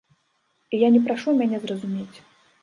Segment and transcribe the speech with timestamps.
[0.77, 2.17] І я не прашу мяне зразумець.